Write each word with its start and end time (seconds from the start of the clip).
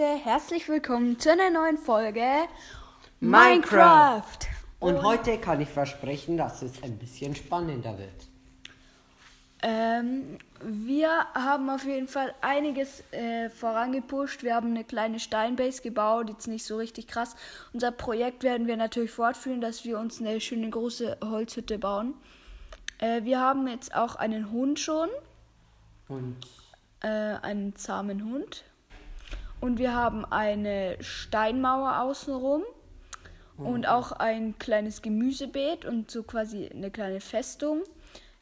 Leute, 0.00 0.24
herzlich 0.24 0.68
willkommen 0.68 1.18
zu 1.18 1.30
einer 1.30 1.50
neuen 1.50 1.76
Folge 1.76 2.24
Minecraft. 3.20 4.38
Und 4.78 5.02
heute 5.02 5.36
kann 5.38 5.60
ich 5.60 5.68
versprechen, 5.68 6.38
dass 6.38 6.62
es 6.62 6.82
ein 6.82 6.96
bisschen 6.96 7.34
spannender 7.34 7.98
wird. 7.98 8.28
Ähm, 9.62 10.38
wir 10.62 11.10
haben 11.34 11.68
auf 11.68 11.84
jeden 11.84 12.08
Fall 12.08 12.34
einiges 12.40 13.02
äh, 13.12 13.50
vorangepusht. 13.50 14.42
Wir 14.42 14.54
haben 14.54 14.70
eine 14.70 14.84
kleine 14.84 15.20
Steinbase 15.20 15.82
gebaut, 15.82 16.30
jetzt 16.30 16.48
nicht 16.48 16.64
so 16.64 16.78
richtig 16.78 17.06
krass. 17.06 17.36
Unser 17.74 17.90
Projekt 17.90 18.42
werden 18.42 18.66
wir 18.66 18.78
natürlich 18.78 19.10
fortführen, 19.10 19.60
dass 19.60 19.84
wir 19.84 19.98
uns 19.98 20.20
eine 20.20 20.40
schöne 20.40 20.70
große 20.70 21.18
Holzhütte 21.22 21.78
bauen. 21.78 22.14
Äh, 22.98 23.24
wir 23.24 23.38
haben 23.38 23.68
jetzt 23.68 23.94
auch 23.94 24.16
einen 24.16 24.50
Hund 24.50 24.80
schon, 24.80 25.10
Und 26.08 26.36
äh, 27.02 27.08
einen 27.08 27.76
zahmen 27.76 28.24
Hund. 28.24 28.64
Und 29.60 29.78
wir 29.78 29.94
haben 29.94 30.24
eine 30.24 30.96
Steinmauer 31.00 32.00
außenrum 32.00 32.62
und 33.58 33.86
auch 33.86 34.12
ein 34.12 34.58
kleines 34.58 35.02
Gemüsebeet 35.02 35.84
und 35.84 36.10
so 36.10 36.22
quasi 36.22 36.68
eine 36.68 36.90
kleine 36.90 37.20
Festung. 37.20 37.82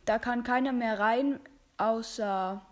Da 0.05 0.19
kann 0.19 0.45
keiner 0.45 0.73
mehr 0.73 0.99
rein, 0.99 1.41
außer 1.77 2.63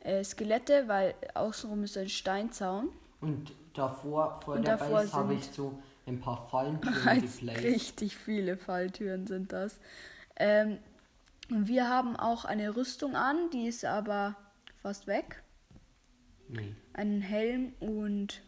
äh, 0.00 0.24
Skelette, 0.24 0.88
weil 0.88 1.14
außenrum 1.34 1.84
ist 1.84 1.96
ein 1.98 2.08
Steinzaun. 2.08 2.88
Und 3.20 3.52
davor, 3.74 4.40
vor 4.42 4.54
Und 4.54 4.66
der 4.66 4.78
davor 4.78 5.00
Base, 5.00 5.12
habe 5.12 5.34
ich 5.34 5.44
so 5.44 5.78
ein 6.06 6.20
paar 6.20 6.48
Fallentüren 6.48 6.96
Als 7.08 7.38
geplaced. 7.38 7.64
richtig 7.64 8.16
viele 8.16 8.56
Falltüren 8.56 9.26
sind 9.26 9.52
das. 9.52 9.78
Ähm, 10.36 10.78
wir 11.48 11.88
haben 11.88 12.16
auch 12.16 12.44
eine 12.44 12.74
Rüstung 12.74 13.14
an, 13.14 13.50
die 13.52 13.66
ist 13.66 13.84
aber 13.84 14.36
fast 14.80 15.06
weg. 15.06 15.42
Nee. 16.52 16.74
Einen 16.92 17.22
Helm 17.22 17.72
und 17.80 18.42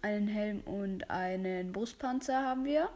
einen 0.00 0.28
Helm 0.28 0.60
und 0.62 1.10
einen 1.10 1.72
Brustpanzer 1.72 2.42
haben 2.42 2.64
wir. 2.64 2.88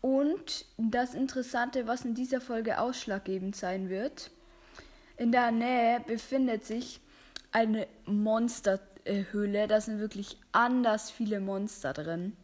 Und 0.00 0.66
das 0.76 1.14
Interessante, 1.14 1.86
was 1.86 2.04
in 2.04 2.14
dieser 2.14 2.40
Folge 2.40 2.80
ausschlaggebend 2.80 3.54
sein 3.54 3.88
wird, 3.88 4.30
in 5.16 5.30
der 5.30 5.52
Nähe 5.52 6.00
befindet 6.00 6.64
sich 6.64 7.00
eine 7.52 7.86
Monsterhöhle. 8.06 9.68
Da 9.68 9.80
sind 9.80 10.00
wirklich 10.00 10.36
anders 10.50 11.10
viele 11.10 11.40
Monster 11.40 11.92
drin. 11.92 12.36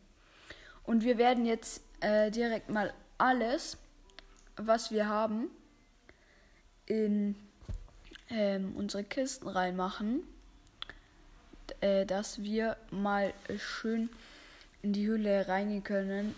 Und 0.85 1.03
wir 1.03 1.19
werden 1.19 1.47
jetzt 1.47 1.83
äh, 2.01 2.31
direkt 2.31 2.70
mal 2.70 2.93
alles, 3.19 3.77
was 4.57 4.93
wir 4.93 5.09
haben, 5.09 5.48
in 6.87 7.35
ähm, 8.31 8.75
unsere 8.77 9.05
Kisten 9.05 9.49
reinmachen, 9.49 10.23
äh, 11.81 12.07
dass 12.07 12.43
wir 12.43 12.77
mal 12.91 13.33
schön 13.59 14.09
in 14.83 14.93
die 14.93 15.07
Höhle 15.07 15.49
reingehen 15.49 15.85
können. 15.85 16.35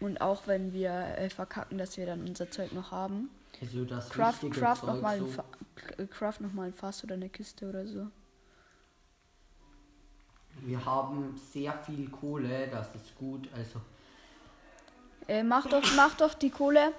Und 0.00 0.20
auch 0.20 0.46
wenn 0.46 0.72
wir 0.72 0.90
äh, 1.16 1.30
verkacken, 1.30 1.78
dass 1.78 1.96
wir 1.96 2.06
dann 2.06 2.20
unser 2.20 2.50
Zeug 2.50 2.72
noch 2.72 2.90
haben. 2.90 3.30
Also 3.60 3.84
das 3.84 4.10
Craft, 4.10 4.50
craft 4.50 4.80
Zeug 4.80 4.94
nochmal 4.94 5.16
ein, 5.16 5.26
so, 5.26 5.42
äh, 6.02 6.06
craft 6.06 6.40
noch 6.40 6.52
mal 6.52 6.66
ein 6.66 6.74
Fass 6.74 7.02
oder 7.04 7.14
eine 7.14 7.30
Kiste 7.30 7.68
oder 7.68 7.86
so. 7.86 8.06
Wir 10.60 10.84
haben 10.84 11.38
sehr 11.52 11.72
viel 11.72 12.08
Kohle, 12.10 12.68
das 12.68 12.94
ist 12.94 13.16
gut. 13.16 13.48
Also 13.54 13.80
Äh, 15.28 15.42
mach, 15.42 15.66
doch, 15.66 15.82
mach 15.96 16.14
doch 16.16 16.34
die 16.34 16.50
Kohle. 16.50 16.92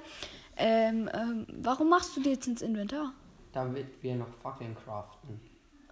Ähm, 0.58 1.10
ähm, 1.14 1.46
warum 1.62 1.90
machst 1.90 2.18
du 2.18 2.22
die 2.22 2.32
jetzt 2.32 2.48
ins 2.48 2.62
Inventar? 2.62 3.14
Damit 3.58 3.88
wir 4.04 4.16
noch 4.16 4.32
Fackeln 4.44 4.76
craften. 4.86 5.42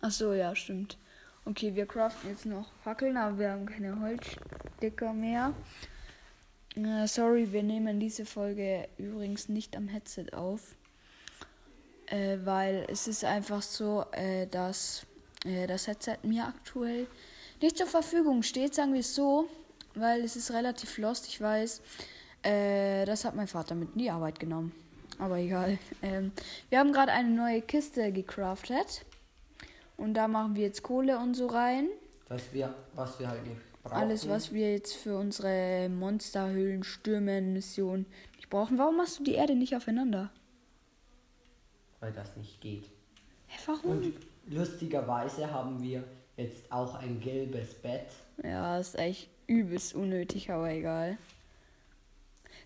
Ach 0.01 0.11
so, 0.11 0.33
ja, 0.33 0.55
stimmt. 0.55 0.99
Okay, 1.45 1.73
wir 1.73 1.87
craften 1.87 2.29
jetzt 2.29 2.45
noch 2.45 2.71
Fackeln, 2.83 3.17
aber 3.17 3.39
wir 3.39 3.51
haben 3.51 3.65
keine 3.65 3.99
Holzsticker 3.99 5.13
mehr. 5.13 5.51
Äh, 6.75 7.07
sorry, 7.07 7.51
wir 7.51 7.63
nehmen 7.63 7.99
diese 7.99 8.25
Folge 8.25 8.87
übrigens 8.99 9.49
nicht 9.49 9.75
am 9.75 9.87
Headset 9.87 10.27
auf. 10.33 10.75
Äh, 12.05 12.37
weil 12.43 12.85
es 12.87 13.07
ist 13.07 13.25
einfach 13.25 13.63
so, 13.63 14.05
äh, 14.11 14.45
dass 14.45 15.07
äh, 15.43 15.65
das 15.65 15.87
Headset 15.87 16.17
mir 16.21 16.45
aktuell 16.45 17.07
nicht 17.61 17.77
zur 17.77 17.87
Verfügung 17.87 18.43
steht, 18.43 18.75
sagen 18.75 18.93
wir 18.93 18.99
es 18.99 19.15
so. 19.15 19.49
Weil 19.95 20.21
es 20.21 20.35
ist 20.35 20.51
relativ 20.51 20.99
lost, 20.99 21.27
ich 21.27 21.41
weiß. 21.41 21.81
Äh, 22.43 23.05
das 23.05 23.25
hat 23.25 23.33
mein 23.33 23.47
Vater 23.47 23.73
mit 23.73 23.93
in 23.93 23.99
die 23.99 24.11
Arbeit 24.11 24.39
genommen. 24.39 24.71
Aber 25.19 25.37
egal. 25.37 25.77
Ähm, 26.01 26.31
wir 26.69 26.79
haben 26.79 26.91
gerade 26.91 27.11
eine 27.11 27.29
neue 27.29 27.61
Kiste 27.61 28.11
gecraftet. 28.11 29.05
Und 29.97 30.13
da 30.13 30.27
machen 30.27 30.55
wir 30.55 30.63
jetzt 30.63 30.83
Kohle 30.83 31.17
und 31.17 31.35
so 31.35 31.47
rein. 31.47 31.87
Was 32.27 32.53
wir, 32.53 32.73
was 32.95 33.19
wir 33.19 33.29
halt 33.29 33.41
brauchen. 33.83 33.95
Alles, 33.95 34.27
was 34.27 34.51
wir 34.51 34.73
jetzt 34.73 34.95
für 34.95 35.17
unsere 35.17 35.89
Monsterhöhlen, 35.89 36.83
Stürmen, 36.83 37.53
Mission 37.53 38.05
nicht 38.35 38.49
brauchen. 38.49 38.77
Warum 38.77 38.97
machst 38.97 39.19
du 39.19 39.23
die 39.23 39.35
Erde 39.35 39.55
nicht 39.55 39.75
aufeinander? 39.75 40.31
Weil 41.99 42.11
das 42.11 42.35
nicht 42.35 42.59
geht. 42.61 42.89
Hä, 43.47 43.57
warum? 43.67 43.91
Und 43.91 44.13
lustigerweise 44.47 45.49
haben 45.51 45.81
wir 45.81 46.03
jetzt 46.35 46.71
auch 46.71 46.95
ein 46.95 47.19
gelbes 47.19 47.75
Bett. 47.75 48.07
Ja, 48.43 48.77
ist 48.79 48.97
echt 48.97 49.29
übelst 49.47 49.95
unnötig, 49.95 50.51
aber 50.51 50.71
egal. 50.71 51.17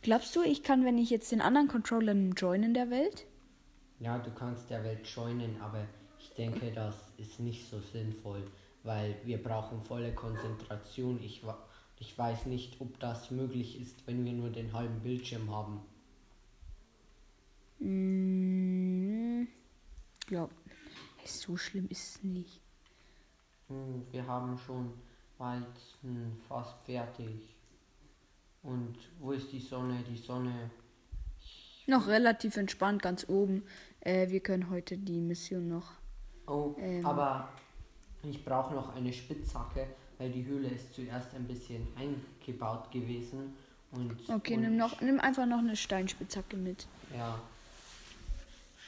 Glaubst 0.01 0.35
du, 0.35 0.41
ich 0.41 0.63
kann, 0.63 0.85
wenn 0.85 0.97
ich 0.97 1.09
jetzt 1.09 1.31
den 1.31 1.41
anderen 1.41 1.67
Controller 1.67 2.13
joinen 2.13 2.73
der 2.73 2.89
Welt? 2.89 3.25
Ja, 3.99 4.17
du 4.17 4.31
kannst 4.31 4.69
der 4.69 4.83
Welt 4.83 5.05
joinen, 5.07 5.59
aber 5.61 5.85
ich 6.17 6.29
denke, 6.35 6.71
das 6.71 6.95
ist 7.17 7.39
nicht 7.39 7.69
so 7.69 7.79
sinnvoll, 7.79 8.43
weil 8.83 9.15
wir 9.25 9.43
brauchen 9.43 9.81
volle 9.81 10.13
Konzentration. 10.13 11.19
Ich, 11.21 11.41
ich 11.99 12.17
weiß 12.17 12.45
nicht, 12.45 12.79
ob 12.79 12.97
das 12.99 13.29
möglich 13.29 13.79
ist, 13.79 14.07
wenn 14.07 14.23
wir 14.23 14.31
nur 14.33 14.49
den 14.49 14.71
halben 14.71 15.01
Bildschirm 15.01 15.51
haben. 15.51 15.81
Mm, 17.79 19.47
ja, 20.29 20.47
so 21.25 21.57
schlimm 21.57 21.87
ist 21.89 22.15
es 22.15 22.23
nicht. 22.23 22.61
Hm, 23.67 24.05
wir 24.11 24.25
haben 24.25 24.57
schon 24.57 24.93
Weizen 25.37 26.41
fast 26.47 26.81
fertig. 26.83 27.55
Und 28.63 28.95
wo 29.19 29.31
ist 29.31 29.51
die 29.51 29.59
Sonne? 29.59 30.03
Die 30.09 30.17
Sonne. 30.17 30.69
Noch 31.87 32.07
relativ 32.07 32.57
entspannt, 32.57 33.01
ganz 33.01 33.27
oben. 33.29 33.63
Äh, 34.01 34.29
wir 34.29 34.41
können 34.41 34.69
heute 34.69 34.97
die 34.97 35.19
Mission 35.21 35.67
noch. 35.69 35.91
Oh, 36.47 36.75
Ähm. 36.79 37.05
aber 37.05 37.49
ich 38.23 38.43
brauche 38.43 38.73
noch 38.73 38.95
eine 38.95 39.13
Spitzhacke, 39.13 39.87
weil 40.17 40.31
die 40.31 40.45
Höhle 40.45 40.67
ist 40.69 40.93
zuerst 40.93 41.33
ein 41.35 41.45
bisschen 41.45 41.87
eingebaut 41.97 42.91
gewesen. 42.91 43.55
Und, 43.91 44.15
Okay, 44.29 44.55
und 44.55 44.61
nimm, 44.61 44.77
noch, 44.77 45.01
nimm 45.01 45.19
einfach 45.19 45.45
noch 45.47 45.59
eine 45.59 45.75
Steinspitzhacke 45.75 46.57
mit. 46.57 46.85
Ja. 47.15 47.39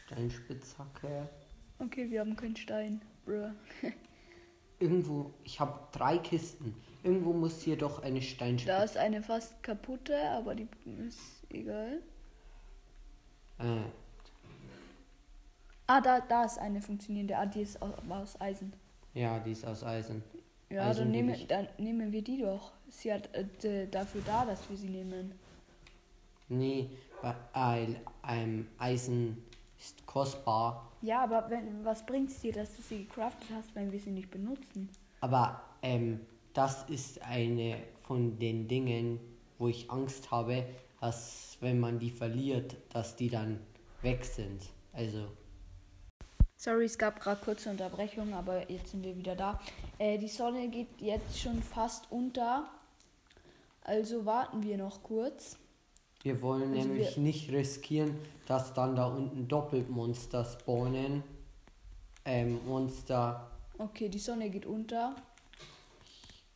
Steinspitzhacke. 0.05 1.27
Okay, 1.79 2.09
wir 2.11 2.19
haben 2.19 2.35
keinen 2.35 2.55
Stein. 2.55 3.01
Bruh. 3.25 3.49
Irgendwo, 4.81 5.31
ich 5.43 5.59
habe 5.59 5.79
drei 5.91 6.17
Kisten. 6.17 6.75
Irgendwo 7.03 7.33
muss 7.33 7.61
hier 7.61 7.77
doch 7.77 8.01
eine 8.03 8.19
Da 8.19 8.25
Steinspitzhacke. 8.25 8.83
ist 8.85 8.97
eine 8.97 9.21
fast 9.21 9.61
kaputte, 9.63 10.15
aber 10.31 10.55
die 10.55 10.67
ist 11.07 11.19
egal. 11.49 12.01
Äh, 13.59 13.63
Ah, 15.87 15.99
da, 15.99 16.21
da 16.21 16.45
ist 16.45 16.57
eine 16.57 16.81
funktionierende. 16.81 17.37
Ah, 17.37 17.45
die 17.45 17.61
ist 17.61 17.81
aus, 17.81 17.91
aus 18.09 18.39
Eisen. 18.39 18.71
ja, 19.13 19.39
die 19.39 19.51
ist 19.51 19.65
aus 19.65 19.83
Eisen. 19.83 20.23
Ja, 20.69 20.87
Eisen 20.87 21.11
dann, 21.11 21.29
ich. 21.29 21.47
dann 21.47 21.67
nehmen 21.77 22.11
wir 22.13 22.21
die 22.23 22.41
doch. 22.41 22.71
Sie 22.87 23.11
hat 23.11 23.29
äh, 23.35 23.87
dafür 23.87 24.21
da, 24.25 24.45
dass 24.45 24.69
wir 24.69 24.77
sie 24.77 24.87
nehmen. 24.87 25.33
Nee, 26.47 26.89
weil 27.53 27.97
ähm, 28.27 28.67
Eisen 28.77 29.43
ist 29.81 30.05
kostbar. 30.05 30.91
Ja, 31.01 31.23
aber 31.23 31.49
wenn, 31.49 31.83
was 31.83 32.05
bringt 32.05 32.29
es 32.29 32.39
dir, 32.41 32.53
dass 32.53 32.75
du 32.75 32.81
sie 32.81 33.05
gecraftet 33.05 33.47
hast, 33.55 33.73
wenn 33.75 33.91
wir 33.91 33.99
sie 33.99 34.11
nicht 34.11 34.29
benutzen? 34.29 34.89
Aber 35.21 35.61
ähm, 35.81 36.19
das 36.53 36.87
ist 36.89 37.21
eine 37.23 37.77
von 38.03 38.37
den 38.37 38.67
Dingen, 38.67 39.19
wo 39.57 39.67
ich 39.67 39.89
Angst 39.89 40.29
habe, 40.31 40.65
dass 40.99 41.57
wenn 41.61 41.79
man 41.79 41.99
die 41.99 42.11
verliert, 42.11 42.75
dass 42.93 43.15
die 43.15 43.29
dann 43.29 43.59
weg 44.01 44.23
sind. 44.23 44.61
Also, 44.93 45.27
Sorry, 46.57 46.85
es 46.85 46.97
gab 46.97 47.19
gerade 47.19 47.43
kurze 47.43 47.71
Unterbrechung, 47.71 48.35
aber 48.35 48.69
jetzt 48.69 48.91
sind 48.91 49.03
wir 49.03 49.17
wieder 49.17 49.35
da. 49.35 49.59
Äh, 49.97 50.19
die 50.19 50.27
Sonne 50.27 50.67
geht 50.67 50.89
jetzt 50.99 51.39
schon 51.39 51.63
fast 51.63 52.11
unter. 52.11 52.69
Also 53.83 54.27
warten 54.27 54.61
wir 54.61 54.77
noch 54.77 55.01
kurz. 55.01 55.57
Wir 56.23 56.41
wollen 56.41 56.73
Also 56.73 56.87
nämlich 56.87 57.15
wir- 57.15 57.23
nicht 57.23 57.51
riskieren, 57.51 58.15
dass 58.47 58.73
dann 58.73 58.95
da 58.95 59.07
unten 59.07 59.47
doppelt 59.47 59.89
Monster 59.89 60.43
spawnen. 60.45 61.23
Ähm, 62.25 62.59
Monster, 62.67 63.49
Okay, 63.77 64.09
die 64.09 64.19
Sonne 64.19 64.49
geht 64.51 64.65
unter. 64.67 65.15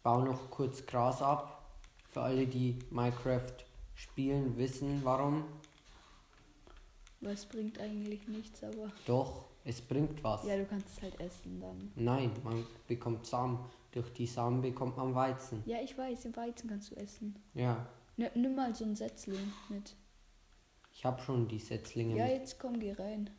bau 0.03 0.21
noch 0.21 0.50
kurz 0.51 0.85
Gras 0.85 1.21
ab. 1.21 1.63
Für 2.12 2.21
alle, 2.21 2.45
die 2.45 2.77
Minecraft 2.91 3.51
spielen, 3.95 4.56
wissen 4.57 5.01
warum. 5.03 5.44
Was 7.21 7.45
bringt 7.45 7.79
eigentlich 7.79 8.27
nichts, 8.27 8.63
aber. 8.63 8.91
Doch, 9.07 9.45
Es 9.68 9.81
bringt 9.81 10.23
was. 10.23 10.45
Ja, 10.45 10.57
du 10.57 10.65
kannst 10.65 10.89
es 10.95 11.01
halt 11.01 11.19
essen 11.19 11.59
dann. 11.59 11.91
Nein, 11.95 12.29
man 12.44 12.63
bekommt 12.88 13.25
Samen. 13.25 13.57
Durch 13.91 14.13
die 14.13 14.27
Samen 14.27 14.61
bekommt 14.61 14.95
man 14.97 15.15
Weizen. 15.15 15.63
Ja, 15.65 15.77
ich 15.81 15.97
weiß, 15.97 16.21
den 16.21 16.35
Weizen 16.35 16.69
kannst 16.69 16.91
du 16.91 16.95
essen. 16.97 17.35
Ja, 17.56 17.83
Nimm, 18.17 18.29
nimm 18.35 18.56
mal 18.56 18.73
so 18.75 18.85
ein 18.85 18.95
Setzling 18.95 19.51
mit. 19.69 19.95
ich 20.94 21.03
habe 21.06 21.21
schon 21.21 21.47
die 21.47 21.59
Setzlinge. 21.59 22.15
Ja, 22.17 22.25
mit. 22.25 22.33
jetzt 22.39 22.59
komm, 22.59 22.79
geh 22.79 22.94
rein. 22.94 23.29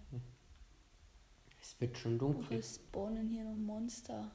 Es 1.61 1.81
wird 1.81 1.97
schon 1.97 2.13
Wir 2.13 2.19
dunkel. 2.19 2.63
spawnen 2.63 3.29
hier 3.29 3.45
noch 3.45 3.57
Monster. 3.57 4.31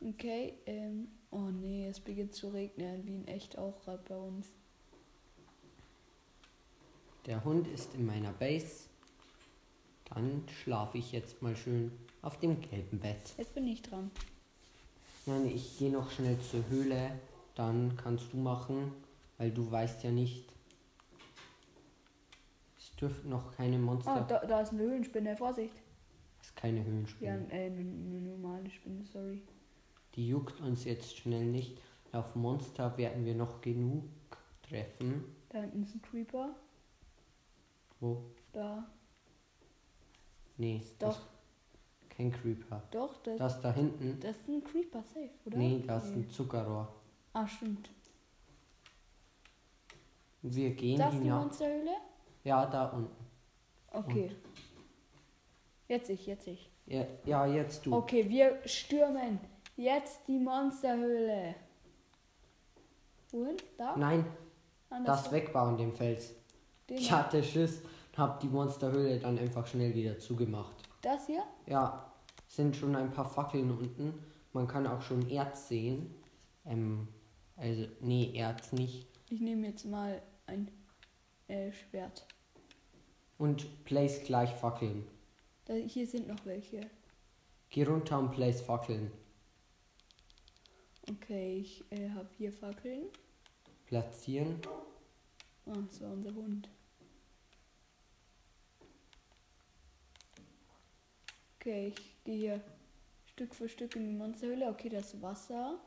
Okay, 0.00 0.58
ähm. 0.66 1.08
Oh 1.30 1.48
nee, 1.50 1.86
es 1.88 1.98
beginnt 2.00 2.34
zu 2.34 2.48
regnen, 2.48 3.06
wie 3.06 3.14
in 3.14 3.26
echt 3.26 3.56
auch 3.56 3.80
gerade 3.80 4.02
bei 4.06 4.16
uns. 4.16 4.48
Der 7.24 7.42
Hund 7.42 7.66
ist 7.68 7.94
in 7.94 8.04
meiner 8.04 8.32
Base. 8.32 8.88
Dann 10.12 10.46
schlafe 10.62 10.98
ich 10.98 11.12
jetzt 11.12 11.40
mal 11.40 11.56
schön 11.56 11.90
auf 12.20 12.38
dem 12.38 12.60
gelben 12.60 12.98
Bett. 12.98 13.32
Jetzt 13.38 13.54
bin 13.54 13.66
ich 13.66 13.80
dran. 13.80 14.10
Nein, 15.24 15.46
ich 15.46 15.78
gehe 15.78 15.90
noch 15.90 16.10
schnell 16.10 16.38
zur 16.40 16.68
Höhle. 16.68 17.18
Dann 17.54 17.96
kannst 17.96 18.32
du 18.32 18.36
machen, 18.38 18.92
weil 19.38 19.50
du 19.50 19.70
weißt 19.70 20.02
ja 20.04 20.10
nicht. 20.10 20.48
Es 22.78 22.94
dürften 22.96 23.28
noch 23.30 23.54
keine 23.56 23.78
Monster. 23.78 24.12
Ah, 24.12 24.20
da, 24.22 24.38
da 24.46 24.60
ist 24.60 24.70
eine 24.72 24.82
Höhlenspinne, 24.82 25.36
Vorsicht. 25.36 25.74
Das 26.38 26.48
ist 26.48 26.56
keine 26.56 26.78
Ja, 26.78 26.84
Höhlenspinne. 26.84 27.46
äh, 27.52 27.66
eine, 27.66 27.82
normale 27.84 28.70
Spinne, 28.70 29.04
sorry. 29.04 29.42
Die 30.14 30.28
juckt 30.28 30.60
uns 30.60 30.84
jetzt 30.84 31.16
schnell 31.16 31.44
nicht. 31.44 31.78
Auf 32.12 32.34
Monster 32.34 32.96
werden 32.98 33.24
wir 33.24 33.34
noch 33.34 33.60
genug 33.60 34.04
treffen. 34.62 35.24
Da 35.48 35.60
hinten 35.60 35.82
ist 35.82 35.94
ein 35.94 36.02
Creeper. 36.02 36.54
Wo? 38.00 38.22
Da. 38.52 38.86
Nee, 40.58 40.82
Doch, 40.98 41.08
das- 41.08 41.26
kein 42.10 42.30
Creeper. 42.32 42.82
doch, 42.90 43.16
das, 43.22 43.38
Das 43.38 43.60
da 43.62 43.72
hinten. 43.72 44.18
das 44.20 44.36
ist 44.36 44.48
ein 44.48 44.62
Creeper, 44.64 45.02
safe, 45.02 45.30
oder? 45.46 45.56
Nee, 45.56 45.82
das 45.86 46.04
ist 46.06 46.14
ein 46.16 46.28
Zuckerrohr. 46.30 46.92
Ah, 47.32 47.46
stimmt. 47.46 47.90
Wir 50.42 50.70
gehen 50.74 50.98
Das 50.98 51.14
ist 51.14 51.20
die 51.20 51.24
hinaus. 51.24 51.44
Monsterhöhle? 51.44 51.96
Ja, 52.44 52.66
da 52.66 52.86
unten. 52.86 53.26
Okay. 53.92 54.34
Jetzt 55.88 56.10
ich, 56.10 56.26
jetzt 56.26 56.46
ich. 56.48 56.70
Ja, 56.86 57.04
ja 57.24 57.46
jetzt 57.46 57.86
du. 57.86 57.94
Okay, 57.94 58.28
wir 58.28 58.58
stürmen 58.66 59.38
jetzt 59.76 60.20
die 60.26 60.38
Monsterhöhle. 60.38 61.54
Wohin? 63.30 63.56
Da? 63.78 63.96
Nein, 63.96 64.26
Anders. 64.90 65.22
das 65.24 65.32
wegbauen, 65.32 65.76
dem 65.76 65.92
Fels. 65.92 66.34
Den 66.88 66.98
Ich 66.98 67.12
hatte 67.12 67.42
Schiss 67.42 67.82
und 67.82 68.18
hab 68.18 68.40
die 68.40 68.48
Monsterhöhle 68.48 69.18
dann 69.20 69.38
einfach 69.38 69.66
schnell 69.66 69.94
wieder 69.94 70.18
zugemacht. 70.18 70.76
Das 71.00 71.26
hier? 71.26 71.42
Ja, 71.66 72.12
sind 72.48 72.76
schon 72.76 72.94
ein 72.96 73.10
paar 73.12 73.28
Fackeln 73.28 73.70
unten. 73.70 74.14
Man 74.52 74.66
kann 74.66 74.86
auch 74.86 75.00
schon 75.00 75.28
Erz 75.30 75.68
sehen. 75.68 76.14
Ähm, 76.66 77.08
also, 77.56 77.86
nee, 78.00 78.32
Erz 78.34 78.72
nicht. 78.72 79.06
Ich 79.30 79.40
nehme 79.40 79.66
jetzt 79.68 79.84
mal 79.84 80.22
ein 80.46 80.70
äh, 81.48 81.72
Schwert. 81.72 82.26
Und 83.38 83.84
place 83.84 84.22
gleich 84.24 84.50
Fackeln. 84.50 85.06
Da, 85.64 85.74
hier 85.74 86.06
sind 86.06 86.28
noch 86.28 86.44
welche. 86.44 86.90
Geh 87.70 87.84
runter 87.84 88.18
und 88.18 88.32
place 88.32 88.60
Fackeln. 88.60 89.10
Okay, 91.10 91.58
ich 91.58 91.84
äh, 91.90 92.10
habe 92.10 92.28
hier 92.36 92.52
Fackeln. 92.52 93.06
Platzieren. 93.86 94.60
Ah, 95.66 95.72
das 95.88 96.00
war 96.00 96.12
unser 96.12 96.34
Hund. 96.34 96.68
Okay, 101.56 101.88
ich 101.96 102.24
gehe 102.24 102.36
hier 102.36 102.60
Stück 103.26 103.54
für 103.54 103.68
Stück 103.68 103.96
in 103.96 104.06
die 104.06 104.14
Monsterhöhle. 104.14 104.68
Okay, 104.68 104.88
das 104.88 105.20
Wasser. 105.22 105.78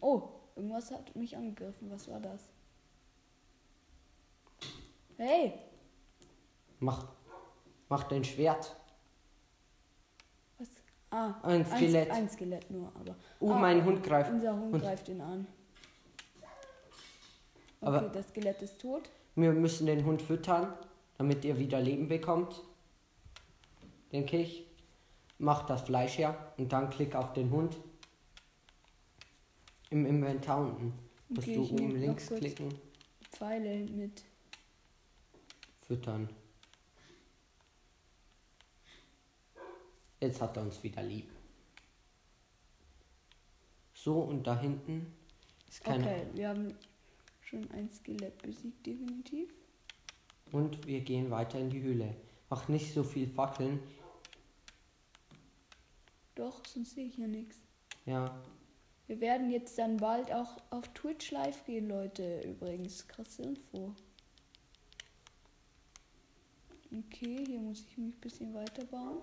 Oh, 0.00 0.41
irgendwas 0.56 0.90
hat 0.90 1.14
mich 1.16 1.36
angegriffen. 1.36 1.90
Was 1.90 2.08
war 2.08 2.20
das? 2.20 2.40
Hey, 5.16 5.52
Mach, 6.80 7.06
mach 7.88 8.02
dein 8.04 8.24
Schwert. 8.24 8.74
was? 10.58 10.68
Ah, 11.10 11.34
Ein 11.42 11.64
Skelett. 11.64 12.10
Ein, 12.10 12.28
Skelett 12.28 12.68
nur, 12.70 12.90
aber. 12.98 13.14
Oh, 13.38 13.50
ah, 13.52 13.58
mein 13.58 13.84
Hund 13.84 14.02
greift. 14.02 14.30
Unser 14.32 14.52
Hund 14.56 14.74
Und- 14.74 14.80
greift 14.80 15.08
ihn 15.08 15.20
an. 15.20 15.46
Okay, 17.80 17.96
Aber- 17.96 18.08
das 18.08 18.28
Skelett 18.30 18.62
ist 18.62 18.80
tot. 18.80 19.10
Wir 19.36 19.52
müssen 19.52 19.86
den 19.86 20.04
Hund 20.04 20.22
füttern, 20.22 20.72
damit 21.18 21.44
er 21.44 21.56
wieder 21.58 21.80
Leben 21.80 22.08
bekommt. 22.08 22.60
Denke 24.12 24.38
ich. 24.38 24.66
Mach 25.38 25.66
das 25.66 25.82
Fleisch 25.82 26.18
her 26.18 26.52
und 26.58 26.72
dann 26.72 26.90
klick 26.90 27.14
auf 27.16 27.32
den 27.32 27.50
Hund. 27.50 27.76
Im 29.92 30.06
Inventar 30.06 30.58
unten. 30.58 30.94
Musst 31.28 31.48
Okay, 31.48 31.54
du 31.54 31.64
oben 31.64 31.96
links 31.96 32.28
klicken. 32.28 32.74
Pfeile 33.30 33.84
mit. 33.84 34.24
Füttern. 35.82 36.30
Jetzt 40.18 40.40
hat 40.40 40.56
er 40.56 40.62
uns 40.62 40.82
wieder 40.82 41.02
lieb. 41.02 41.30
So, 43.92 44.20
und 44.20 44.46
da 44.46 44.58
hinten 44.58 45.12
ist 45.68 45.84
keine. 45.84 46.04
Okay, 46.04 46.26
wir 46.32 46.48
haben 46.48 46.74
schon 47.42 47.70
ein 47.72 47.90
Skelett 47.92 48.40
besiegt, 48.40 48.86
definitiv. 48.86 49.52
Und 50.52 50.86
wir 50.86 51.02
gehen 51.02 51.30
weiter 51.30 51.58
in 51.58 51.68
die 51.68 51.82
Höhle. 51.82 52.16
Mach 52.48 52.66
nicht 52.68 52.94
so 52.94 53.04
viel 53.04 53.28
Fackeln. 53.28 53.78
Doch, 56.34 56.64
sonst 56.64 56.94
sehe 56.94 57.08
ich 57.08 57.18
ja 57.18 57.26
nichts. 57.26 57.60
Ja, 58.06 58.42
Wir 59.06 59.20
werden 59.20 59.50
jetzt 59.50 59.78
dann 59.78 59.96
bald 59.96 60.32
auch 60.32 60.62
auf 60.70 60.88
Twitch 60.94 61.30
live 61.32 61.64
gehen, 61.64 61.88
Leute. 61.88 62.40
Übrigens, 62.42 63.06
krasse 63.08 63.42
Info. 63.42 63.94
Okay, 66.90 67.44
hier 67.46 67.60
muss 67.60 67.80
ich 67.80 67.98
mich 67.98 68.14
ein 68.16 68.20
bisschen 68.20 68.54
weiterbauen. 68.54 69.22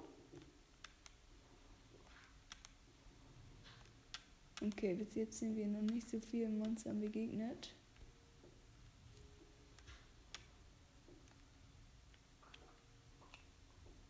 Okay, 4.61 4.93
bis 4.93 5.15
jetzt 5.15 5.39
sind 5.39 5.55
wir 5.55 5.67
noch 5.67 5.81
nicht 5.81 6.09
so 6.09 6.19
vielen 6.19 6.57
Monstern 6.59 6.99
begegnet. 6.99 7.73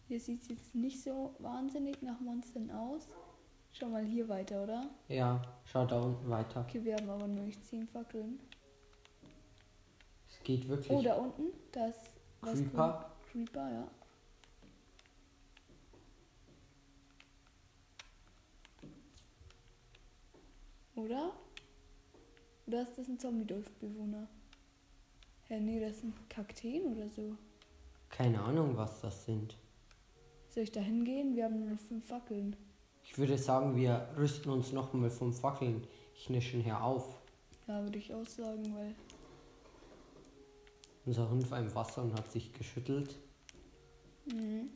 Hier 0.08 0.20
sieht 0.20 0.42
es 0.42 0.48
jetzt 0.48 0.74
nicht 0.74 1.04
so 1.04 1.36
wahnsinnig 1.38 2.02
nach 2.02 2.20
Monstern 2.20 2.72
aus. 2.72 3.08
Schau 3.80 3.88
mal 3.88 4.04
hier 4.04 4.28
weiter, 4.28 4.64
oder? 4.64 4.90
ja, 5.08 5.42
schau 5.64 5.86
da 5.86 6.02
unten 6.02 6.30
weiter. 6.30 6.66
Okay, 6.68 6.84
wir 6.84 6.96
haben 6.96 7.10
aber 7.10 7.28
nur 7.28 7.46
nicht 7.46 7.64
10 7.66 7.88
Fackeln. 7.88 8.38
Es 10.28 10.44
geht 10.44 10.68
wirklich. 10.68 10.92
Oh, 10.92 11.02
da 11.02 11.14
unten, 11.14 11.54
das 11.72 11.96
Creeper. 12.42 13.10
Creeper, 13.32 13.72
ja. 13.72 13.88
Oder? 20.96 21.32
Oder 22.68 22.82
ist 22.82 22.98
das 22.98 23.08
ein 23.08 23.18
Zombie-Dorfbewohner? 23.18 24.28
Hä, 25.48 25.60
nee, 25.62 25.80
das 25.80 26.02
sind 26.02 26.30
Kakteen 26.30 26.98
oder 26.98 27.10
so. 27.10 27.38
Keine 28.10 28.42
Ahnung, 28.42 28.76
was 28.76 29.00
das 29.00 29.24
sind. 29.24 29.56
Soll 30.50 30.64
ich 30.64 30.72
da 30.72 30.82
hingehen? 30.82 31.34
Wir 31.38 31.46
haben 31.46 31.60
nur 31.60 31.70
noch 31.70 31.80
fünf 31.80 32.06
Fackeln. 32.06 32.58
Ich 33.12 33.18
würde 33.18 33.38
sagen, 33.38 33.76
wir 33.76 34.08
rüsten 34.18 34.52
uns 34.52 34.72
nochmal 34.72 35.10
vom 35.10 35.34
Fackeln 35.34 35.86
Knischen 36.24 36.62
her 36.62 36.84
auf. 36.84 37.20
Ja, 37.68 37.82
würde 37.84 37.98
ich 37.98 38.14
auch 38.14 38.26
sagen, 38.26 38.64
weil. 38.76 38.94
Unser 41.06 41.30
Hund 41.30 41.50
war 41.50 41.60
im 41.60 41.74
Wasser 41.74 42.04
und 42.04 42.14
hat 42.14 42.32
sich 42.32 42.54
geschüttelt. 42.54 43.16
Mhm. 44.32 44.70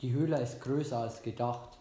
Die 0.00 0.10
Höhle 0.10 0.40
ist 0.40 0.60
größer 0.60 0.98
als 0.98 1.22
gedacht. 1.22 1.78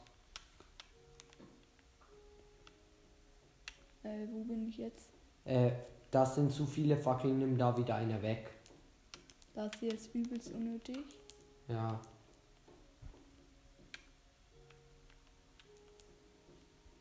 Äh, 4.03 4.27
wo 4.31 4.43
bin 4.43 4.67
ich 4.67 4.77
jetzt? 4.77 5.09
Äh, 5.45 5.71
das 6.12 6.36
sind 6.36 6.51
zu 6.51 6.65
viele 6.65 6.98
Fackeln, 6.98 7.39
nimm 7.39 7.57
da 7.57 7.77
wieder 7.77 7.95
eine 7.95 8.21
weg. 8.21 8.51
Das 9.53 9.71
hier 9.79 9.93
ist 9.93 10.13
übelst 10.13 10.53
unnötig. 10.53 11.05
Ja. 11.67 12.01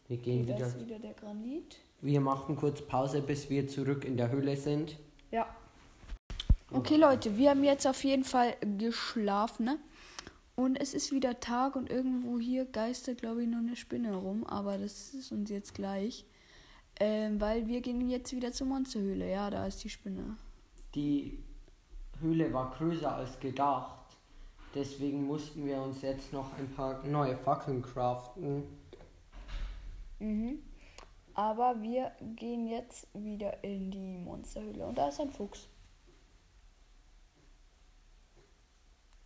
Wir 0.09 0.17
gehen 0.17 0.43
Okay, 0.43 0.57
das 0.59 0.59
wieder. 0.59 0.67
ist 0.67 0.87
wieder 0.87 0.99
der 0.99 1.13
Granit. 1.15 1.77
Wir 2.01 2.21
machen 2.21 2.57
kurz 2.57 2.81
Pause, 2.81 3.21
bis 3.21 3.51
wir 3.51 3.69
zurück 3.69 4.05
in 4.05 4.17
der 4.17 4.31
Höhle 4.31 4.57
sind. 4.57 4.97
Ja. 5.31 5.47
Okay, 6.71 6.97
Leute, 6.97 7.37
wir 7.37 7.51
haben 7.51 7.63
jetzt 7.63 7.87
auf 7.87 8.03
jeden 8.05 8.25
Fall 8.25 8.57
geschlafen. 8.79 9.67
Ne? 9.67 9.79
Und 10.57 10.81
es 10.81 10.95
ist 10.95 11.13
wieder 11.13 11.41
Tag 11.41 11.77
und 11.77 11.91
irgendwo 11.91 12.39
hier 12.39 12.65
geistert, 12.65 13.19
glaube 13.21 13.43
ich, 13.43 13.49
noch 13.49 13.59
eine 13.59 13.77
Spinne 13.77 14.15
rum. 14.17 14.45
Aber 14.45 14.79
das 14.79 15.13
ist 15.15 15.31
uns 15.31 15.51
jetzt 15.51 15.75
gleich. 15.75 16.25
Ähm, 17.01 17.41
weil 17.41 17.69
wir 17.69 17.81
gehen 17.81 18.09
jetzt 18.09 18.35
wieder 18.35 18.51
zur 18.53 18.67
Monsterhöhle. 18.67 19.31
Ja, 19.31 19.51
da 19.51 19.67
ist 19.67 19.85
die 19.85 19.91
Spinne. 19.91 20.37
Die 20.95 21.39
Höhle 22.21 22.53
war 22.53 22.75
größer 22.77 23.15
als 23.15 23.39
gedacht, 23.39 23.99
Deswegen 24.75 25.27
mussten 25.27 25.65
wir 25.65 25.81
uns 25.81 26.03
jetzt 26.03 26.33
noch 26.33 26.57
ein 26.59 26.69
paar 26.69 27.03
neue 27.05 27.37
Fackeln 27.37 27.83
craften. 27.83 28.65
Mhm. 30.19 30.63
Aber 31.35 31.81
wir 31.83 32.13
gehen 32.21 32.67
jetzt 32.67 33.07
wieder 33.15 33.63
in 33.63 33.91
die 33.91 34.19
Monsterhöhle 34.19 34.87
und 34.87 34.99
da 34.99 35.09
ist 35.09 35.21
ein 35.21 35.31
Fuchs. 35.31 35.69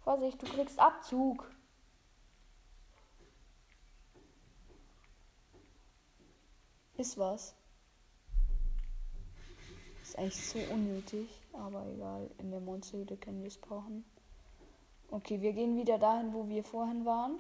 Vorsicht, 0.01 0.43
du 0.43 0.47
kriegst 0.47 0.79
Abzug. 0.79 1.51
Ist 6.99 7.17
was. 7.17 7.55
Ist 10.03 10.19
eigentlich 10.19 10.47
so 10.47 10.59
unnötig, 10.73 11.31
aber 11.53 11.87
egal. 11.87 12.31
In 12.39 12.51
der 12.51 12.61
Monsterhöhle 12.61 13.17
können 13.17 13.41
wir 13.41 13.49
es 13.49 13.59
brauchen. 13.59 14.05
Okay, 15.11 15.41
wir 15.41 15.53
gehen 15.53 15.77
wieder 15.77 15.99
dahin, 15.99 16.35
wo 16.35 16.49
wir 16.49 16.65
vorhin 16.65 17.05
waren. 17.05 17.39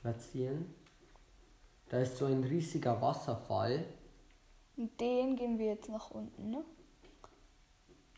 Platzieren. 0.00 0.74
Da 1.88 1.98
ist 1.98 2.16
so 2.18 2.26
ein 2.26 2.44
riesiger 2.44 3.00
Wasserfall. 3.02 3.84
Und 4.76 4.98
den 5.00 5.36
gehen 5.36 5.58
wir 5.58 5.66
jetzt 5.66 5.88
nach 5.88 6.10
unten, 6.10 6.50
ne? 6.50 6.64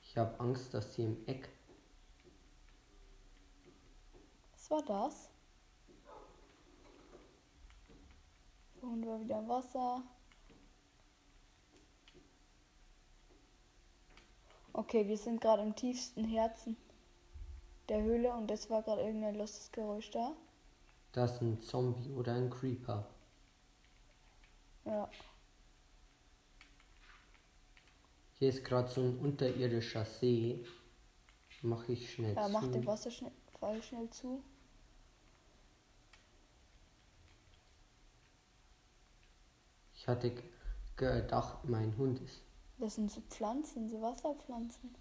Ich 0.03 0.17
habe 0.17 0.39
Angst, 0.41 0.75
dass 0.75 0.95
sie 0.95 1.05
im 1.05 1.17
Eck. 1.27 1.49
Was 4.53 4.71
war 4.71 4.83
das? 4.83 5.31
Und 8.83 9.07
war 9.07 9.21
wieder 9.21 9.49
Wasser. 9.49 10.03
Okay, 14.75 15.07
wir 15.09 15.17
sind 15.17 15.41
gerade 15.41 15.63
im 15.63 15.75
tiefsten 15.75 16.25
Herzen 16.25 16.77
der 17.89 18.03
Höhle 18.03 18.33
und 18.33 18.51
es 18.51 18.71
war 18.71 18.83
gerade 18.83 19.03
irgendein 19.03 19.35
lustiges 19.35 19.73
Geräusch 19.73 20.11
da. 20.11 20.33
Das 21.13 21.35
ist 21.35 21.41
ein 21.43 21.61
Zombie 21.61 22.11
oder 22.11 22.35
ein 22.35 22.51
Creeper. 22.51 23.07
Ja. 24.85 25.09
Hier 28.39 28.49
ist 28.49 28.65
gerade 28.65 28.89
so 28.89 29.01
ein 29.03 29.19
unterirdischer 29.19 30.05
See. 30.05 30.65
Mache 31.63 31.93
ich 31.93 32.13
schnell 32.13 32.35
Ja, 32.35 32.47
zu. 32.47 32.53
mach 32.53 32.67
den 32.69 32.85
Wasserfall 32.87 33.83
schnell 33.83 34.11
zu. 34.11 34.43
Ich 39.95 40.09
hatte 40.09 40.33
gedacht, 40.97 41.65
mein 41.65 41.97
Hund 41.97 42.21
ist. 42.21 42.43
Das 42.79 42.97
sind 42.97 43.11
so 43.11 43.21
Pflanzen, 43.29 43.89
so 43.89 44.03
Wasserpflanzen. 44.03 44.93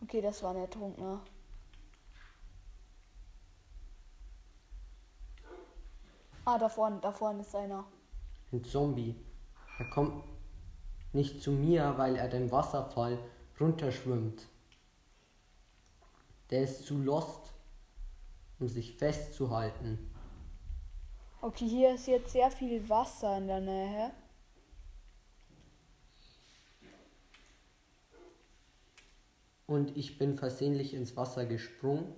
Okay, 0.00 0.20
das 0.20 0.42
war 0.44 0.52
ein 0.52 0.58
Ertrunkener. 0.60 1.24
Ah, 6.50 6.56
da 6.56 6.70
vorne, 6.70 6.98
da 7.02 7.12
vorne 7.12 7.42
ist 7.42 7.54
einer. 7.54 7.84
Ein 8.52 8.64
Zombie. 8.64 9.14
Er 9.78 9.90
kommt 9.90 10.24
nicht 11.12 11.42
zu 11.42 11.52
mir, 11.52 11.92
weil 11.98 12.16
er 12.16 12.26
den 12.26 12.50
Wasserfall 12.50 13.18
runterschwimmt. 13.60 14.48
Der 16.48 16.62
ist 16.62 16.86
zu 16.86 16.96
lost, 16.96 17.52
um 18.58 18.66
sich 18.66 18.96
festzuhalten. 18.96 20.10
Okay, 21.42 21.68
hier 21.68 21.94
ist 21.94 22.06
jetzt 22.06 22.32
sehr 22.32 22.50
viel 22.50 22.88
Wasser 22.88 23.36
in 23.36 23.46
der 23.46 23.60
Nähe. 23.60 24.10
Und 29.66 29.94
ich 29.98 30.16
bin 30.16 30.34
versehentlich 30.34 30.94
ins 30.94 31.14
Wasser 31.14 31.44
gesprungen 31.44 32.10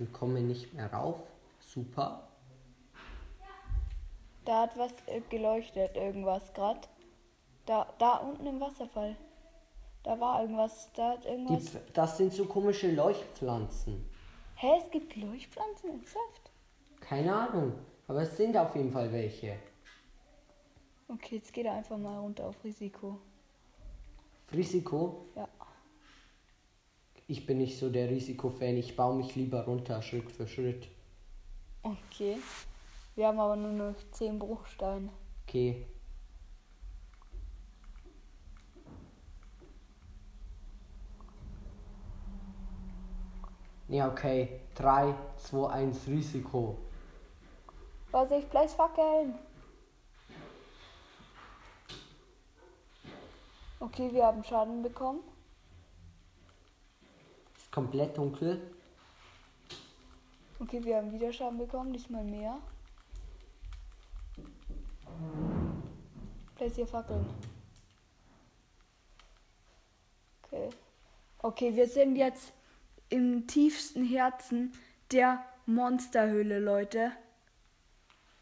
und 0.00 0.12
komme 0.12 0.40
nicht 0.40 0.74
mehr 0.74 0.92
rauf. 0.92 1.20
Super. 1.60 2.28
Da 4.44 4.62
hat 4.62 4.76
was 4.76 4.92
äh, 5.06 5.20
geleuchtet, 5.30 5.96
irgendwas 5.96 6.52
gerade. 6.52 6.80
Da, 7.66 7.92
da 7.98 8.16
unten 8.16 8.46
im 8.46 8.60
Wasserfall. 8.60 9.16
Da 10.02 10.18
war 10.18 10.42
irgendwas, 10.42 10.90
da 10.94 11.10
hat 11.12 11.24
Die, 11.24 11.28
irgendwas. 11.28 11.74
Pf- 11.76 11.92
das 11.92 12.16
sind 12.16 12.32
so 12.32 12.44
komische 12.46 12.90
Leuchtpflanzen. 12.90 14.04
Hä, 14.56 14.66
es 14.82 14.90
gibt 14.90 15.14
Leuchtpflanzen 15.16 15.90
im 15.90 16.00
Saft? 16.04 16.50
Keine 17.00 17.34
Ahnung, 17.34 17.72
aber 18.08 18.22
es 18.22 18.36
sind 18.36 18.56
auf 18.56 18.74
jeden 18.74 18.90
Fall 18.90 19.12
welche. 19.12 19.56
Okay, 21.08 21.36
jetzt 21.36 21.52
geht 21.52 21.66
er 21.66 21.74
einfach 21.74 21.98
mal 21.98 22.18
runter 22.18 22.46
auf 22.48 22.64
Risiko. 22.64 23.18
Risiko, 24.52 25.26
Ja. 25.36 25.48
ich 27.26 27.46
bin 27.46 27.58
nicht 27.58 27.78
so 27.78 27.90
der 27.90 28.08
Risikofan, 28.10 28.76
ich 28.76 28.96
baue 28.96 29.14
mich 29.16 29.34
lieber 29.36 29.64
runter, 29.64 30.02
Schritt 30.02 30.30
für 30.30 30.46
Schritt. 30.48 30.88
Okay. 31.82 32.38
Wir 33.14 33.26
haben 33.26 33.38
aber 33.38 33.56
nur 33.56 33.72
noch 33.72 33.94
10 34.12 34.38
Bruchsteine. 34.38 35.10
Okay. 35.46 35.86
Ja, 43.88 44.08
okay. 44.08 44.60
3, 44.74 45.14
2, 45.36 45.70
1, 45.70 46.06
Risiko. 46.06 46.78
Vorsicht, 48.10 48.48
Place 48.48 48.72
Fackeln! 48.72 49.34
Okay, 53.80 54.10
wir 54.12 54.24
haben 54.24 54.42
Schaden 54.44 54.82
bekommen. 54.82 55.20
Ist 57.56 57.70
komplett 57.70 58.16
dunkel. 58.16 58.74
Okay, 60.60 60.82
wir 60.84 60.96
haben 60.96 61.12
wieder 61.12 61.32
Schaden 61.32 61.58
bekommen, 61.58 61.92
diesmal 61.92 62.24
mehr. 62.24 62.56
Platzier 66.56 66.86
Fackeln. 66.86 67.26
Okay. 70.42 70.70
Okay, 71.38 71.74
wir 71.74 71.88
sind 71.88 72.16
jetzt 72.16 72.52
im 73.08 73.46
tiefsten 73.46 74.04
Herzen 74.04 74.72
der 75.10 75.44
Monsterhöhle, 75.66 76.60
Leute. 76.60 77.12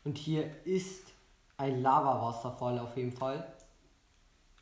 Und 0.04 0.18
hier 0.18 0.50
ist 0.64 1.12
ein 1.56 1.82
Lavawasserfall 1.82 2.78
auf 2.78 2.96
jeden 2.96 3.12
Fall. 3.12 3.50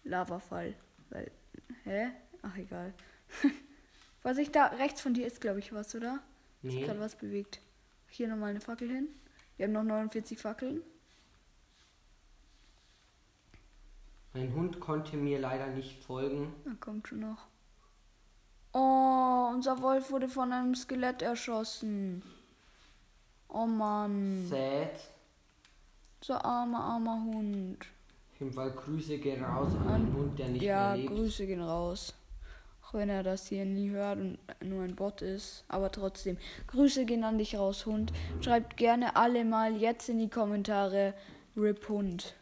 Lavafall. 0.04 0.74
Weil. 1.10 1.30
Hä? 1.84 2.08
Ach 2.42 2.56
egal. 2.56 2.92
was 4.22 4.38
ich 4.38 4.50
da 4.50 4.66
rechts 4.66 5.00
von 5.00 5.14
dir 5.14 5.26
ist, 5.26 5.40
glaube 5.40 5.58
ich, 5.58 5.72
was, 5.72 5.94
oder? 5.94 6.20
Ist 6.62 6.74
Nee. 6.74 6.84
gerade 6.84 7.00
was 7.00 7.16
bewegt. 7.16 7.60
Hier 8.08 8.28
nochmal 8.28 8.50
eine 8.50 8.60
Fackel 8.60 8.88
hin. 8.88 9.08
Wir 9.56 9.66
haben 9.66 9.72
noch 9.72 9.82
49 9.84 10.38
Fackeln. 10.38 10.82
Mein 14.38 14.54
Hund 14.54 14.78
konnte 14.78 15.16
mir 15.16 15.40
leider 15.40 15.66
nicht 15.66 16.00
folgen. 16.04 16.52
Na, 16.64 16.72
kommt 16.78 17.08
schon 17.08 17.18
noch. 17.18 17.48
Oh, 18.72 19.50
unser 19.52 19.82
Wolf 19.82 20.12
wurde 20.12 20.28
von 20.28 20.52
einem 20.52 20.76
Skelett 20.76 21.22
erschossen. 21.22 22.22
Oh 23.48 23.66
Mann. 23.66 24.46
Sad. 24.48 24.92
So 26.20 26.34
armer, 26.34 26.78
armer 26.78 27.20
Hund. 27.24 27.78
Auf 28.32 28.40
jeden 28.40 28.52
Fall 28.52 28.70
Grüße 28.70 29.18
gehen 29.18 29.42
raus 29.42 29.72
an 29.88 30.06
den 30.06 30.14
Hund, 30.14 30.38
der 30.38 30.48
nicht 30.50 30.62
ja, 30.62 30.90
mehr 30.90 30.98
lebt. 30.98 31.08
Grüße 31.08 31.46
gehen 31.46 31.62
raus. 31.62 32.14
Auch 32.84 32.94
wenn 32.94 33.08
er 33.08 33.24
das 33.24 33.48
hier 33.48 33.64
nie 33.64 33.90
hört 33.90 34.18
und 34.18 34.38
nur 34.62 34.84
ein 34.84 34.94
Bot 34.94 35.20
ist. 35.20 35.64
Aber 35.66 35.90
trotzdem, 35.90 36.38
Grüße 36.68 37.06
gehen 37.06 37.24
an 37.24 37.38
dich 37.38 37.56
raus, 37.56 37.86
Hund. 37.86 38.12
Schreibt 38.40 38.76
gerne 38.76 39.16
alle 39.16 39.44
mal 39.44 39.76
jetzt 39.76 40.08
in 40.08 40.20
die 40.20 40.30
Kommentare 40.30 41.14
RIP 41.56 41.88
Hund. 41.88 42.36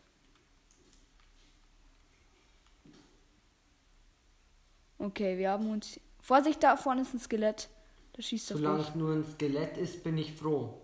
Okay, 4.98 5.36
wir 5.38 5.50
haben 5.50 5.70
uns. 5.70 6.00
Vorsicht, 6.20 6.62
da 6.62 6.76
vorne 6.76 7.02
ist 7.02 7.14
ein 7.14 7.20
Skelett. 7.20 7.68
Das 8.14 8.24
schießt 8.26 8.52
auf 8.52 8.58
Solange 8.58 8.80
es 8.80 8.94
nur 8.94 9.12
ein 9.12 9.24
Skelett 9.24 9.76
ist, 9.76 10.02
bin 10.02 10.16
ich 10.18 10.32
froh. 10.32 10.80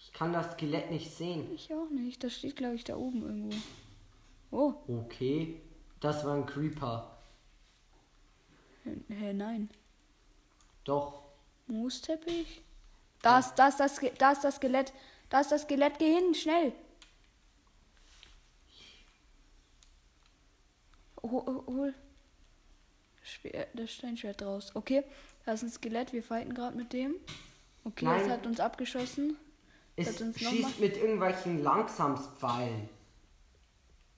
Ich 0.00 0.12
kann 0.12 0.32
das 0.32 0.52
Skelett 0.52 0.90
nicht 0.90 1.10
sehen. 1.14 1.50
Ich 1.54 1.72
auch 1.72 1.88
nicht. 1.90 2.22
Das 2.24 2.34
steht, 2.34 2.56
glaube 2.56 2.74
ich, 2.74 2.84
da 2.84 2.96
oben 2.96 3.22
irgendwo. 3.22 3.56
Oh, 4.50 4.74
Okay, 4.88 5.60
das 6.00 6.24
war 6.24 6.34
ein 6.34 6.46
Creeper. 6.46 7.16
hä, 8.84 8.96
hä, 9.08 9.32
nein. 9.32 9.70
Doch, 10.84 11.22
Moosteppich? 11.68 12.62
Da 13.22 13.38
ist, 13.38 13.54
da, 13.54 13.68
ist 13.68 13.78
das, 13.78 14.00
da 14.18 14.32
ist 14.32 14.42
das 14.42 14.56
Skelett. 14.56 14.92
Da 15.28 15.40
ist 15.40 15.52
das 15.52 15.62
Skelett. 15.62 15.98
Geh 15.98 16.12
hin, 16.14 16.34
schnell. 16.34 16.72
Hol, 21.22 21.62
hol 21.66 21.94
das 23.20 23.28
Schwer- 23.30 23.68
das 23.74 23.90
Steinschwert 23.92 24.42
raus. 24.42 24.70
Okay, 24.74 25.04
da 25.44 25.52
ist 25.52 25.62
ein 25.62 25.70
Skelett. 25.70 26.12
Wir 26.12 26.22
fighten 26.22 26.54
gerade 26.54 26.76
mit 26.76 26.92
dem. 26.92 27.14
Okay, 27.84 28.04
Nein. 28.06 28.20
es 28.22 28.28
hat 28.28 28.46
uns 28.46 28.60
abgeschossen. 28.60 29.36
es 29.96 30.20
uns 30.20 30.38
schießt 30.38 30.80
mit 30.80 30.96
irgendwelchen 30.96 31.62
Langsamspfeilen. 31.62 32.88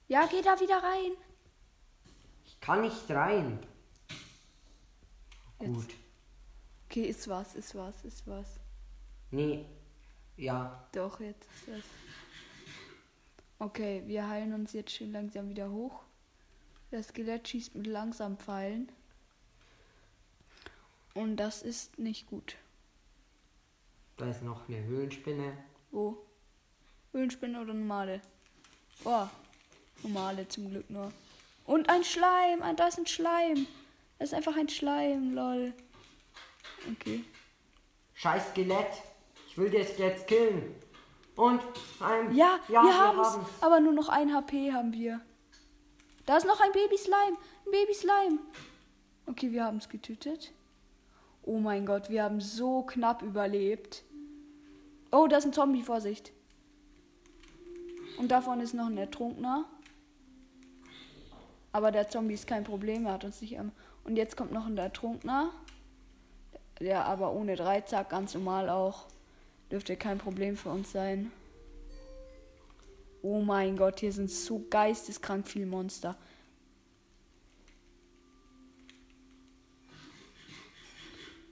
Ja, 0.07 0.25
geh 0.27 0.41
da 0.41 0.59
wieder 0.59 0.77
rein. 0.77 1.11
Ich 2.45 2.59
kann 2.61 2.81
nicht 2.81 3.09
rein. 3.09 3.59
Jetzt. 5.59 5.73
Gut. 5.73 5.87
Okay, 6.89 7.05
ist 7.05 7.27
was, 7.27 7.55
ist 7.55 7.73
was, 7.75 8.03
ist 8.05 8.27
was. 8.27 8.45
Nee. 9.31 9.65
Ja. 10.37 10.87
Doch, 10.91 11.19
jetzt 11.19 11.43
ist 11.43 11.67
was. 11.73 11.83
Okay, 13.59 14.03
wir 14.05 14.27
heilen 14.27 14.53
uns 14.53 14.73
jetzt 14.73 14.91
schön 14.91 15.11
langsam 15.11 15.49
wieder 15.49 15.69
hoch. 15.69 16.01
Das 16.93 17.07
Skelett 17.07 17.47
schießt 17.47 17.73
mit 17.73 17.87
langsam 17.87 18.37
Pfeilen. 18.37 18.87
Und 21.15 21.37
das 21.37 21.63
ist 21.63 21.97
nicht 21.97 22.27
gut. 22.27 22.55
Da 24.17 24.29
ist 24.29 24.43
noch 24.43 24.69
eine 24.69 24.83
Höhlenspinne. 24.83 25.57
Wo? 25.89 26.23
Höhlenspinne 27.11 27.59
oder 27.61 27.73
normale? 27.73 28.21
Boah, 29.03 29.31
normale 30.03 30.47
zum 30.49 30.69
Glück 30.69 30.87
nur. 30.91 31.11
Und 31.65 31.89
ein 31.89 32.03
Schleim, 32.03 32.61
ein, 32.61 32.75
da 32.75 32.85
ist 32.85 32.99
ein 32.99 33.07
Schleim. 33.07 33.65
Das 34.19 34.29
ist 34.29 34.35
einfach 34.35 34.55
ein 34.55 34.69
Schleim, 34.69 35.33
lol. 35.33 35.73
Okay. 36.91 37.23
Scheiß 38.13 38.51
Skelett. 38.51 39.01
Ich 39.47 39.57
will 39.57 39.71
dich 39.71 39.97
jetzt 39.97 40.27
killen. 40.27 40.75
Und 41.35 41.59
ein. 41.99 42.35
Ja, 42.35 42.59
ja 42.67 42.83
wir 42.83 42.99
haben's. 42.99 43.29
haben's. 43.29 43.49
Aber 43.61 43.79
nur 43.79 43.93
noch 43.93 44.09
ein 44.09 44.31
HP 44.31 44.71
haben 44.71 44.93
wir. 44.93 45.21
Da 46.25 46.37
ist 46.37 46.45
noch 46.45 46.59
ein 46.61 46.71
Baby-Slime. 46.71 47.37
Ein 47.65 47.71
Baby-Slime. 47.71 48.39
Okay, 49.25 49.51
wir 49.51 49.65
haben 49.65 49.77
es 49.77 49.89
getötet. 49.89 50.51
Oh 51.43 51.59
mein 51.59 51.85
Gott, 51.85 52.09
wir 52.09 52.23
haben 52.23 52.39
so 52.39 52.83
knapp 52.83 53.21
überlebt. 53.21 54.03
Oh, 55.11 55.27
da 55.27 55.37
ist 55.37 55.45
ein 55.45 55.53
Zombie, 55.53 55.81
Vorsicht. 55.81 56.31
Und 58.17 58.31
davon 58.31 58.61
ist 58.61 58.73
noch 58.73 58.87
ein 58.87 58.97
Ertrunkener. 58.97 59.65
Aber 61.71 61.91
der 61.91 62.07
Zombie 62.07 62.35
ist 62.35 62.47
kein 62.47 62.63
Problem, 62.63 63.05
er 63.05 63.13
hat 63.13 63.23
uns 63.25 63.41
nicht. 63.41 63.57
Und 64.03 64.15
jetzt 64.15 64.37
kommt 64.37 64.51
noch 64.51 64.65
ein 64.65 64.77
Ertrunkener. 64.77 65.51
Der 66.79 67.05
aber 67.05 67.33
ohne 67.33 67.55
Dreizack, 67.55 68.09
ganz 68.09 68.33
normal 68.33 68.69
auch. 68.69 69.07
Dürfte 69.71 69.97
kein 69.97 70.17
Problem 70.17 70.55
für 70.55 70.69
uns 70.69 70.91
sein. 70.91 71.31
Oh 73.23 73.41
mein 73.41 73.77
Gott, 73.77 74.01
hier 74.01 74.11
sind 74.11 74.29
so 74.29 74.65
geisteskrank 74.69 75.47
viele 75.47 75.65
Monster. 75.65 76.17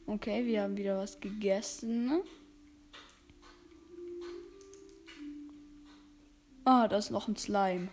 Okay, 0.05 0.45
wir 0.45 0.63
haben 0.63 0.75
wieder 0.75 0.97
was 0.97 1.17
gegessen. 1.17 2.23
Ah, 6.65 6.89
da 6.89 6.97
ist 6.97 7.09
noch 7.09 7.29
ein 7.29 7.37
Slime. 7.37 7.87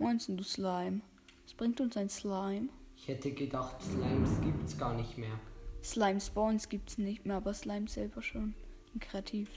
Meinst 0.00 0.28
du 0.28 0.42
Slime? 0.42 1.00
Was 1.44 1.54
bringt 1.54 1.80
uns 1.80 1.96
ein 1.96 2.08
Slime? 2.08 2.70
Ich 2.96 3.06
hätte 3.06 3.30
gedacht, 3.30 3.80
Slimes 3.80 4.40
gibt's 4.40 4.76
gar 4.76 4.94
nicht 4.94 5.16
mehr. 5.16 5.38
Slime 5.84 6.20
Spawns 6.20 6.68
gibt's 6.68 6.98
nicht 6.98 7.24
mehr, 7.24 7.36
aber 7.36 7.54
Slime 7.54 7.86
selber 7.86 8.20
schon. 8.20 8.54
Kreativ. 8.98 9.48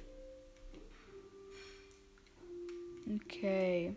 Okay. 3.06 3.96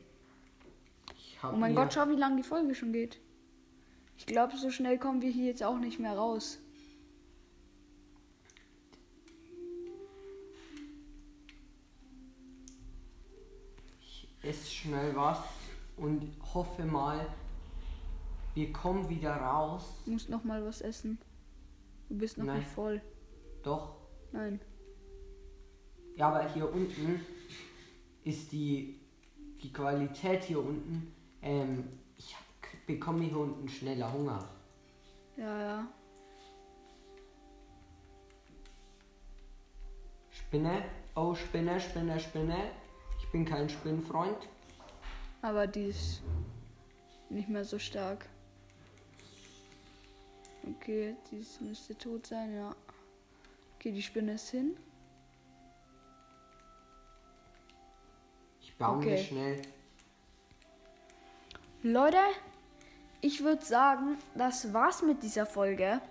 Oh 1.42 1.56
mein 1.56 1.75
Gott, 1.75 1.92
schau, 1.92 2.08
wie 2.08 2.16
lange 2.16 2.36
die 2.36 2.42
Folge 2.42 2.75
schon 2.75 2.92
geht. 2.92 3.20
Ich 4.16 4.26
glaube, 4.26 4.56
so 4.56 4.70
schnell 4.70 4.99
kommen 4.99 5.23
wir 5.23 5.30
hier 5.30 5.47
jetzt 5.47 5.62
auch 5.62 5.78
nicht 5.78 5.99
mehr 5.99 6.16
raus. 6.16 6.58
Ich 14.00 14.28
esse 14.42 14.71
schnell 14.71 15.14
was 15.14 15.38
und 15.97 16.32
hoffe 16.54 16.84
mal, 16.84 17.26
wir 18.54 18.73
kommen 18.73 19.08
wieder 19.08 19.36
raus. 19.36 20.02
Du 20.04 20.12
musst 20.12 20.30
noch 20.30 20.45
mal 20.45 20.64
was 20.64 20.80
essen. 20.80 21.19
Du 22.08 22.16
bist 22.16 22.38
noch 22.38 22.47
Nein. 22.47 22.58
nicht 22.58 22.69
voll. 22.71 23.02
Doch. 23.62 23.97
Nein. 24.32 24.60
Ja, 26.16 26.28
aber 26.28 26.49
hier 26.49 26.73
unten 26.73 27.21
ist 28.26 28.50
die, 28.52 28.99
die 29.62 29.73
Qualität 29.73 30.43
hier 30.45 30.58
unten. 30.58 31.15
Ähm, 31.43 31.89
ich 32.19 32.34
hab- 32.34 32.86
bekomme 32.86 33.23
hier 33.25 33.39
unten 33.39 33.69
schneller 33.69 34.12
Hunger. 34.12 34.49
Ja, 35.36 35.60
ja. 35.60 35.89
Spinne. 40.30 40.84
Oh, 41.15 41.34
Spinne, 41.34 41.80
Spinne, 41.80 42.19
Spinne. 42.21 42.71
Ich 43.19 43.28
bin 43.30 43.45
kein 43.45 43.69
Spinnenfreund. 43.69 44.36
Aber 45.43 45.67
die 45.67 45.86
ist 45.86 46.23
nicht 47.30 47.49
mehr 47.49 47.65
so 47.65 47.78
stark. 47.78 48.28
Okay, 50.69 51.15
die 51.30 51.45
müsste 51.65 51.97
tot 51.97 52.26
sein, 52.26 52.54
ja. 52.56 52.75
Okay, 53.76 53.93
die 53.93 54.02
Spinne 54.02 54.32
ist 54.34 54.50
hin. 54.50 54.76
Ich 58.76 58.84
baue 58.84 58.97
mir 58.99 59.06
Okay. 59.15 59.25
schnell. 59.25 59.62
Leute, 61.82 62.19
ich 63.23 63.43
würde 63.43 63.65
sagen, 63.65 64.19
das 64.34 64.75
war's 64.75 65.00
mit 65.00 65.23
dieser 65.23 65.47
Folge. 65.47 66.02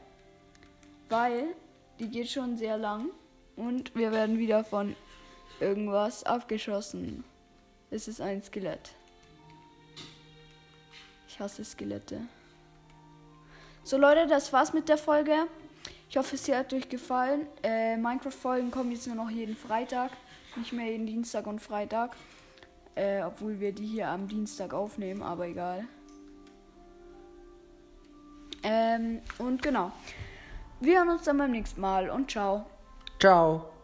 Weil 1.09 1.55
die 1.99 2.09
geht 2.09 2.27
schon 2.31 2.57
sehr 2.57 2.77
lang. 2.79 3.09
Und 3.55 3.93
wir 3.93 4.11
werden 4.11 4.39
wieder 4.39 4.63
von 4.63 4.95
irgendwas 5.59 6.23
abgeschossen. 6.23 7.23
Es 7.91 8.07
ist 8.07 8.19
ein 8.19 8.41
Skelett. 8.41 8.95
Ich 11.27 11.39
hasse 11.39 11.63
Skelette. 11.63 12.21
So 13.83 13.97
Leute, 13.99 14.25
das 14.25 14.51
war's 14.51 14.73
mit 14.73 14.89
der 14.89 14.97
Folge. 14.97 15.45
Ich 16.09 16.17
hoffe, 16.17 16.33
es 16.35 16.49
hat 16.49 16.73
euch 16.73 16.89
gefallen. 16.89 17.45
Äh, 17.61 17.95
Minecraft-Folgen 17.97 18.71
kommen 18.71 18.91
jetzt 18.91 19.05
nur 19.05 19.17
noch 19.17 19.29
jeden 19.29 19.55
Freitag. 19.55 20.11
Nicht 20.55 20.73
mehr 20.73 20.89
jeden 20.91 21.05
Dienstag 21.05 21.45
und 21.45 21.61
Freitag. 21.61 22.15
Äh, 22.95 23.23
obwohl 23.23 23.59
wir 23.59 23.73
die 23.73 23.85
hier 23.85 24.07
am 24.07 24.27
Dienstag 24.27 24.73
aufnehmen, 24.73 25.21
aber 25.21 25.47
egal. 25.47 25.85
Ähm, 28.63 29.21
und 29.37 29.61
genau. 29.61 29.91
Wir 30.79 30.99
hören 30.99 31.09
uns 31.09 31.23
dann 31.23 31.37
beim 31.37 31.51
nächsten 31.51 31.81
Mal 31.81 32.09
und 32.09 32.31
ciao. 32.31 32.65
Ciao. 33.19 33.74